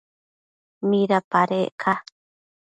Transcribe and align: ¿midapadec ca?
¿midapadec 0.89 1.69
ca? 1.81 1.93